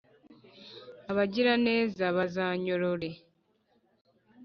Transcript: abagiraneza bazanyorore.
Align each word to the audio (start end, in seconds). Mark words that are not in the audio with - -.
abagiraneza 1.11 2.05
bazanyorore. 2.17 3.09